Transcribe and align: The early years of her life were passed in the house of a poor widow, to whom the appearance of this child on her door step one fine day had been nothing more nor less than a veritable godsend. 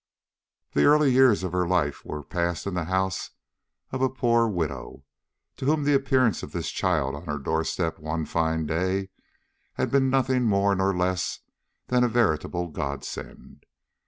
The 0.73 0.85
early 0.85 1.11
years 1.11 1.43
of 1.43 1.51
her 1.51 1.67
life 1.67 2.03
were 2.03 2.23
passed 2.23 2.65
in 2.65 2.73
the 2.73 2.85
house 2.85 3.29
of 3.91 4.01
a 4.01 4.09
poor 4.09 4.47
widow, 4.47 5.03
to 5.57 5.65
whom 5.67 5.83
the 5.83 5.93
appearance 5.93 6.41
of 6.41 6.53
this 6.53 6.71
child 6.71 7.13
on 7.13 7.27
her 7.27 7.37
door 7.37 7.63
step 7.63 7.99
one 7.99 8.25
fine 8.25 8.65
day 8.65 9.09
had 9.73 9.91
been 9.91 10.09
nothing 10.09 10.45
more 10.45 10.73
nor 10.73 10.97
less 10.97 11.41
than 11.89 12.03
a 12.03 12.07
veritable 12.07 12.65
godsend. 12.69 13.67